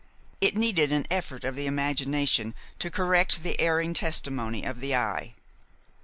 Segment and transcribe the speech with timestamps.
[0.41, 5.35] It needed an effort of the imagination to correct the erring testimony of the eye.